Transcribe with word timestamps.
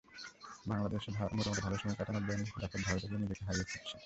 বাংলাদেশে 0.65 1.09
মোটামুটি 1.31 1.61
ভালো 1.61 1.75
সময় 1.77 1.97
কাটানো 1.99 2.19
বেন 2.27 2.41
ডাকেট 2.53 2.81
ভারতে 2.87 3.05
গিয়ে 3.09 3.21
নিজেকে 3.23 3.43
হারিয়ে 3.47 3.67
খুঁজছেন। 3.69 3.99